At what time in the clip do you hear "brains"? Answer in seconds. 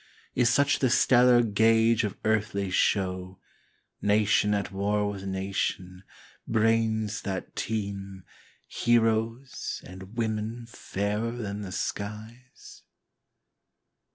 6.47-7.21